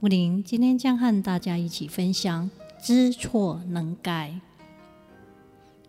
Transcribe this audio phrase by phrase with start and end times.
[0.00, 2.48] 木林今天将和大家一起分享：
[2.80, 4.40] 知错能改。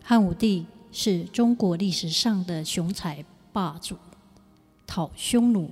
[0.02, 3.94] 汉武帝是中国历史上的雄才霸主，
[4.84, 5.70] 讨匈奴、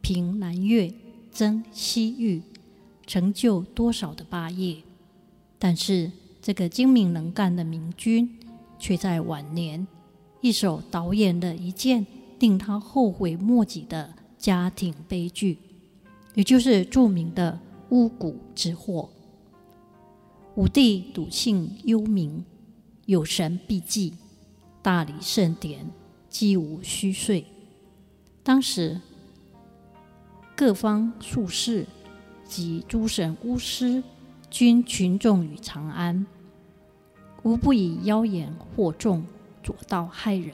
[0.00, 0.94] 平南越、
[1.32, 2.42] 征西域，
[3.08, 4.76] 成就多少的霸业。
[5.58, 8.38] 但是，这个精明能干的明君，
[8.78, 9.84] 却在晚年
[10.40, 12.06] 一手导演了一件
[12.38, 15.58] 令他后悔莫及的家庭悲剧，
[16.36, 17.58] 也就是著名的。
[17.90, 19.10] 巫蛊之祸。
[20.56, 22.42] 武帝笃信幽冥，
[23.06, 24.14] 有神必济，
[24.82, 25.86] 大理圣典，
[26.28, 27.46] 几无虚岁。
[28.42, 29.00] 当时
[30.56, 31.86] 各方术士
[32.44, 34.02] 及诸神巫师
[34.50, 36.26] 均群众于长安，
[37.42, 39.24] 无不以妖言惑众，
[39.62, 40.52] 左道害人。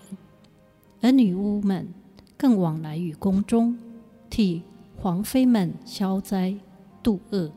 [1.00, 1.88] 而女巫们
[2.36, 3.78] 更往来于宫中，
[4.28, 4.62] 替
[4.96, 6.56] 皇妃们消灾。
[7.06, 7.52] 度厄，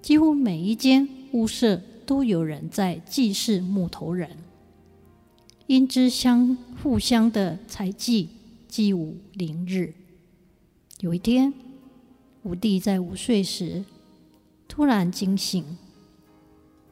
[0.00, 4.30] 几乎每一间屋舍都有人在祭祀木头人，
[5.66, 8.28] 因之相互相的猜忌，
[8.68, 9.92] 积武凌日。
[11.00, 11.52] 有一天，
[12.44, 13.84] 武帝在午睡时
[14.68, 15.76] 突然惊醒，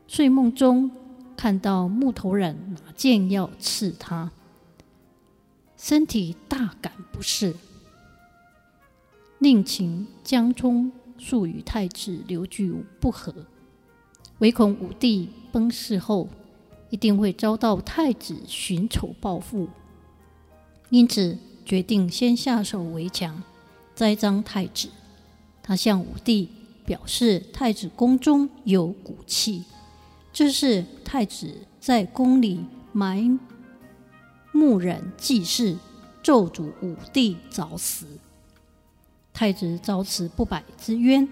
[0.08, 0.90] 睡梦中
[1.36, 4.32] 看到木头人拿剑要刺他，
[5.76, 7.54] 身体大感不适，
[9.38, 10.90] 令秦江冲。
[11.18, 13.34] 数与太子刘据不和，
[14.38, 16.28] 唯恐武帝崩逝后
[16.90, 19.68] 一定会遭到太子寻仇报复，
[20.90, 23.42] 因此决定先下手为强，
[23.94, 24.88] 栽赃太子。
[25.62, 26.48] 他向武帝
[26.86, 29.64] 表示，太子宫中有骨气，
[30.32, 33.38] 这是太子在宫里埋
[34.52, 35.76] 木人祭祀，
[36.22, 38.06] 咒诅武帝早死。
[39.38, 41.28] 太子遭此不白之冤，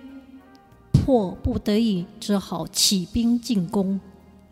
[0.92, 4.00] 迫不得已，只好起兵进攻，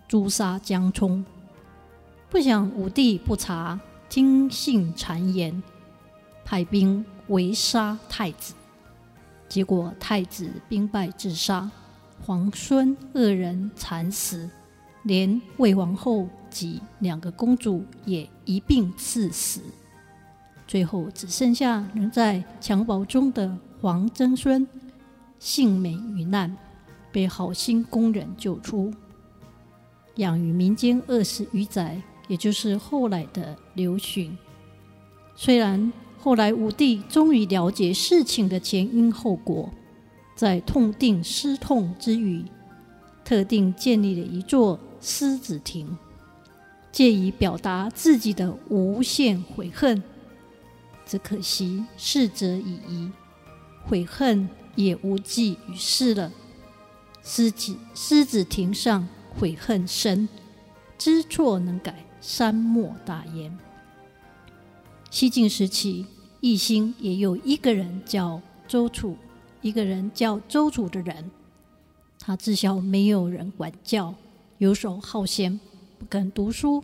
[0.08, 1.24] 诛杀江充。
[2.28, 3.78] 不想武帝不察，
[4.08, 5.62] 听信谗言，
[6.44, 8.54] 派兵围杀太子。
[9.48, 11.70] 结果太子兵败自杀，
[12.26, 14.50] 皇孙二人惨死，
[15.04, 19.60] 连魏皇后及两个公主也一并赐死。
[20.66, 24.66] 最后只剩下仍在襁褓中的黄曾孙
[25.38, 26.56] 幸免于难，
[27.12, 28.92] 被好心工人救出，
[30.16, 34.36] 养于民间二十余载，也就是后来的刘询。
[35.36, 39.68] 虽然后来武帝终于了解事情的前因后果，
[40.34, 42.42] 在痛定思痛之余，
[43.22, 45.94] 特定建立了一座狮子亭，
[46.90, 50.02] 借以表达自己的无限悔恨。
[51.06, 53.12] 只可惜逝者已矣，
[53.84, 56.32] 悔恨也无济于事了。
[57.22, 60.28] 狮子狮子亭上悔恨深，
[60.98, 63.56] 知错能改，善莫大焉。
[65.10, 66.06] 西晋时期，
[66.40, 69.16] 义兴也有一个人叫周楚，
[69.60, 71.30] 一个人叫周楚的人，
[72.18, 74.14] 他自小没有人管教，
[74.58, 75.60] 游手好闲，
[75.98, 76.82] 不肯读书，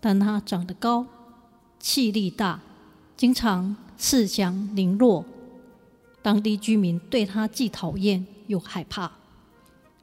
[0.00, 1.06] 但他长得高，
[1.78, 2.60] 气力大。
[3.20, 5.22] 经常恃强凌弱，
[6.22, 9.12] 当地居民对他既讨厌又害怕。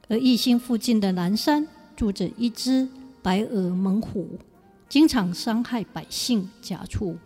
[0.06, 2.88] 而义兴附近的南山住着一只
[3.20, 4.38] 白额猛虎，
[4.88, 7.18] 经常伤害百姓家畜。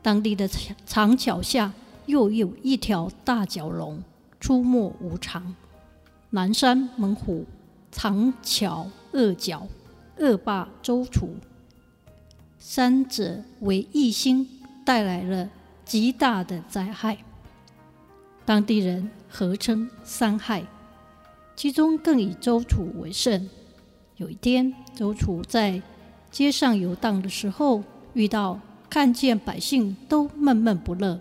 [0.00, 0.48] 当地的
[0.86, 1.70] 长桥下
[2.06, 4.02] 又有一条大角龙
[4.40, 5.54] 出没无常。
[6.30, 7.44] 南山猛虎，
[7.92, 9.68] 长桥恶角，
[10.16, 11.28] 恶霸周处，
[12.58, 14.48] 三者为义兴。
[14.90, 15.48] 带来了
[15.84, 17.16] 极大的灾害，
[18.44, 20.64] 当地人合称三害，
[21.54, 23.48] 其中更以周楚为甚。
[24.16, 25.80] 有一天，周楚在
[26.32, 27.84] 街上游荡的时候，
[28.14, 28.58] 遇到
[28.90, 31.20] 看见百姓都闷闷不乐，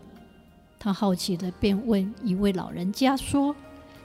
[0.79, 3.55] 他好奇的便问一位老人家说：“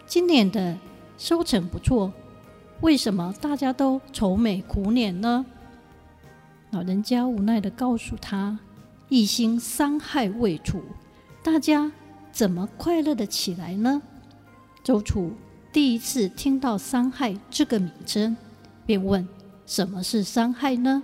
[0.05, 0.77] 今年的
[1.17, 2.13] 收成不错，
[2.83, 5.47] 为什么大家都愁眉苦脸呢？”
[6.71, 8.59] 老人家无奈的告诉他。
[9.09, 10.83] 一心伤害魏楚，
[11.43, 11.93] 大家
[12.33, 14.01] 怎么快乐的起来呢？
[14.83, 15.33] 周楚
[15.73, 18.37] 第一次听到“伤害”这个名称，
[18.87, 19.29] 便问
[19.67, 21.03] ：“什么是伤害呢？”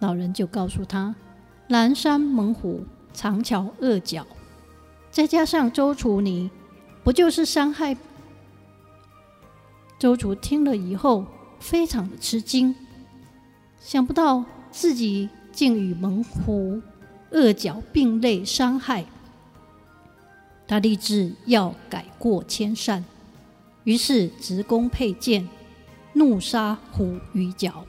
[0.00, 1.14] 老人就告诉他
[1.68, 2.84] ：“南山猛虎，
[3.14, 4.26] 长桥恶角，
[5.10, 6.50] 再加上周楚你，
[7.02, 7.96] 不就是伤害？”
[9.98, 11.24] 周楚听了以后，
[11.60, 12.74] 非常的吃惊，
[13.80, 16.80] 想不到自己竟与猛虎、
[17.30, 19.04] 恶角并类伤害。
[20.66, 23.04] 他立志要改过迁善，
[23.84, 25.46] 于是执弓佩剑，
[26.14, 27.84] 怒杀虎与角，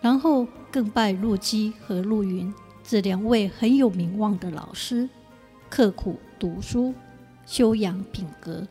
[0.00, 2.52] 然后更拜陆机和陆云
[2.82, 5.08] 这两位很有名望的老师，
[5.68, 6.94] 刻苦读书，
[7.44, 8.66] 修养品格，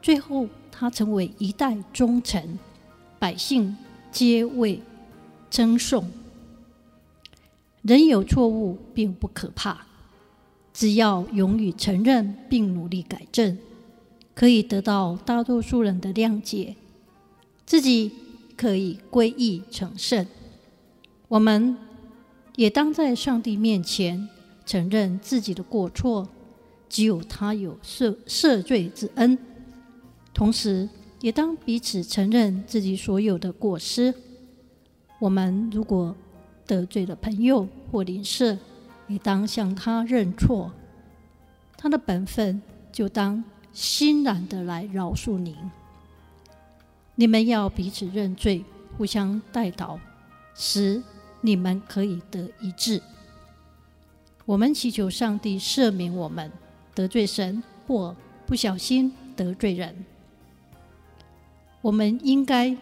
[0.00, 2.58] 最后他成为一代忠臣，
[3.18, 3.76] 百姓
[4.10, 4.80] 皆为
[5.50, 6.10] 称颂。
[7.84, 9.86] 人有错误并不可怕。
[10.72, 13.56] 只要勇于承认并努力改正，
[14.34, 16.74] 可以得到大多数人的谅解，
[17.64, 18.10] 自己
[18.56, 20.26] 可以归义成圣。
[21.28, 21.76] 我们
[22.56, 24.28] 也当在上帝面前
[24.66, 26.28] 承认自己的过错，
[26.88, 29.38] 只有他有赦赦罪之恩。
[30.32, 30.88] 同时，
[31.20, 34.12] 也当彼此承认自己所有的过失。
[35.20, 36.16] 我们如果
[36.66, 38.56] 得罪了朋友或邻舍，
[39.06, 40.72] 你当向他认错，
[41.76, 45.56] 他的本分就当欣然的来饶恕您。
[47.16, 48.64] 你们要彼此认罪，
[48.96, 49.98] 互相代祷，
[50.54, 51.02] 使
[51.40, 53.00] 你们可以得医治。
[54.46, 56.50] 我们祈求上帝赦免我们
[56.94, 58.14] 得罪神或
[58.46, 60.04] 不小心得罪人。
[61.80, 62.76] 我们应该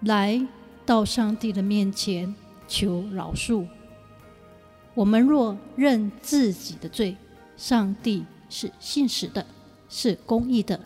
[0.00, 0.46] 来
[0.84, 2.34] 到上帝的面前
[2.66, 3.66] 求饶恕。
[4.94, 7.16] 我们若认自己的罪，
[7.56, 9.46] 上帝是信实的，
[9.88, 10.78] 是公义的，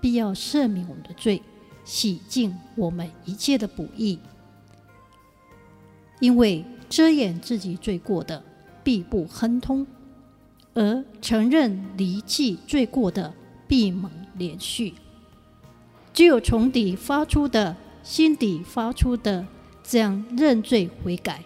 [0.00, 1.42] 必要赦免我们的罪，
[1.84, 4.18] 洗净我们一切的不义。
[6.20, 8.42] 因为遮掩自己罪过的，
[8.82, 9.86] 必不亨通；
[10.74, 13.34] 而承认离弃罪过的，
[13.66, 14.94] 必蒙怜恤。
[16.12, 19.46] 只有从底发出的，心底发出的，
[19.88, 21.42] 这样认罪悔改。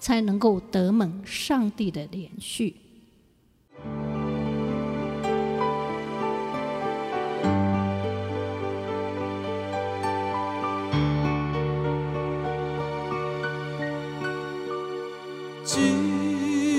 [0.00, 2.72] 才能够得蒙上帝的怜恤。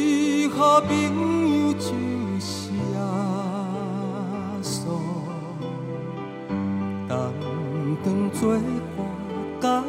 [0.02, 0.94] 一个朋
[1.68, 1.90] 友就
[2.40, 2.98] 是耶
[4.64, 4.98] 稣，
[7.08, 7.34] 当
[8.04, 8.58] 当作
[9.62, 9.84] 伴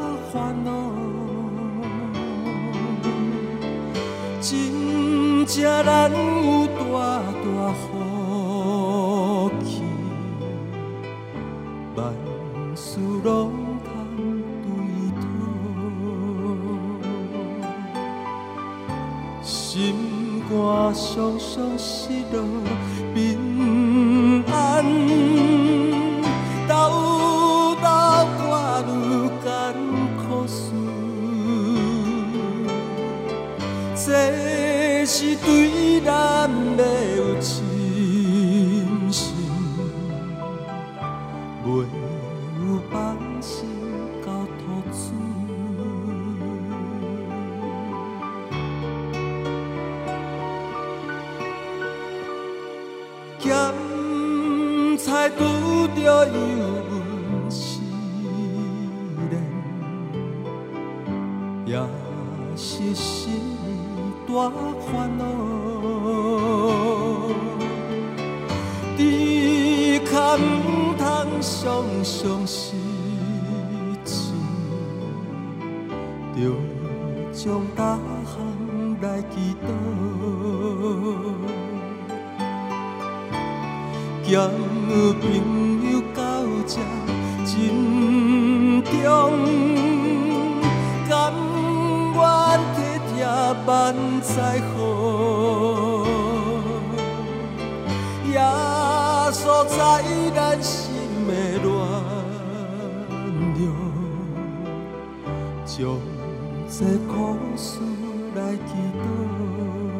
[5.52, 6.16] 真正难有
[6.68, 6.78] 大
[7.42, 7.44] 大
[7.74, 9.82] 福气，
[11.96, 11.98] 万
[12.76, 13.50] 事拢
[13.82, 13.90] 通
[14.62, 14.70] 对
[15.18, 15.22] 讨，
[19.42, 20.54] 心肝
[20.94, 22.36] 伤伤失落
[23.12, 24.86] 平安，
[42.90, 43.68] 放心
[44.24, 44.98] 交托主。
[53.38, 53.48] 咸
[54.98, 55.38] 菜拄
[55.96, 56.32] 着油
[57.30, 57.80] 温时
[59.30, 59.32] 冷，
[61.66, 61.72] 也
[62.56, 63.40] 是心。
[64.28, 64.32] 大
[64.92, 65.24] 烦恼，
[71.40, 71.64] 唔通常
[72.04, 72.76] 常失
[74.04, 74.12] 志，
[76.36, 76.38] 着
[77.32, 78.36] 将大项
[79.00, 79.66] 来祈祷，
[84.30, 84.30] 交
[85.22, 85.24] 朋
[85.90, 86.20] 友到
[86.66, 86.76] 这
[87.46, 87.50] 珍
[88.84, 88.92] 重，
[91.08, 91.10] 甘
[92.14, 92.20] 愿
[92.76, 92.78] 体
[93.14, 93.24] 贴。
[93.66, 94.78] 万载好，
[98.30, 98.36] 耶
[99.32, 99.78] 稣在
[100.34, 100.38] 咱
[105.80, 105.98] 将
[106.68, 107.80] 这苦事
[108.34, 109.99] 来祈祷。